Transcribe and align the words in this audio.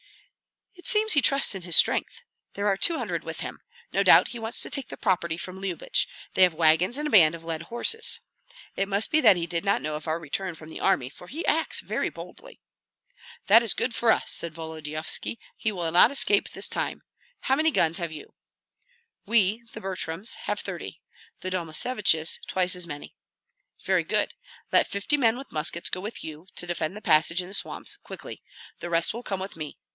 "It 0.73 0.87
seems 0.87 1.13
he 1.13 1.21
trusts 1.21 1.53
in 1.53 1.61
his 1.61 1.75
strength. 1.75 2.23
There 2.55 2.65
are 2.65 2.75
two 2.77 2.97
hundred 2.97 3.23
with 3.23 3.41
him. 3.41 3.59
No 3.93 4.01
doubt 4.01 4.29
he 4.29 4.39
wants 4.39 4.59
to 4.61 4.69
take 4.71 4.87
the 4.87 4.97
property 4.97 5.37
from 5.37 5.61
Lyubich; 5.61 6.07
they 6.33 6.41
have 6.41 6.55
wagons 6.55 6.97
and 6.97 7.07
a 7.07 7.11
band 7.11 7.35
of 7.35 7.43
led 7.43 7.63
horses. 7.63 8.19
It 8.75 8.87
must 8.87 9.11
be 9.11 9.21
that 9.21 9.35
he 9.37 9.45
did 9.45 9.63
not 9.63 9.83
know 9.83 9.93
of 9.95 10.07
our 10.07 10.19
return 10.19 10.55
from 10.55 10.69
the 10.69 10.79
army, 10.79 11.09
for 11.09 11.27
he 11.27 11.45
acts 11.45 11.81
very 11.81 12.09
boldly." 12.09 12.59
"That 13.45 13.61
is 13.61 13.75
good 13.75 13.93
for 13.93 14.11
us!" 14.11 14.31
said 14.31 14.55
Volodyovski. 14.55 15.37
"He 15.55 15.71
will 15.71 15.91
not 15.91 16.09
escape 16.09 16.49
this 16.49 16.67
time. 16.67 17.03
How 17.41 17.55
many 17.55 17.69
guns 17.69 17.99
have 17.99 18.11
you?" 18.11 18.33
"We, 19.27 19.61
the 19.73 19.81
Butryms, 19.81 20.33
have 20.45 20.61
thirty; 20.61 20.99
the 21.41 21.51
Domasheviches 21.51 22.39
twice 22.47 22.75
as 22.75 22.87
many." 22.87 23.13
"Very 23.85 24.03
good. 24.05 24.33
Let 24.71 24.87
fifty 24.87 25.15
men 25.17 25.37
with 25.37 25.51
muskets 25.51 25.91
go 25.91 25.99
with 26.01 26.23
you 26.23 26.47
to 26.55 26.65
defend 26.65 26.97
the 26.97 27.01
passage 27.01 27.39
in 27.41 27.49
the 27.49 27.53
swamps, 27.53 27.97
quickly; 27.97 28.41
the 28.79 28.89
rest 28.89 29.13
will 29.13 29.21
come 29.23 29.39
with 29.39 29.55
me. 29.55 29.77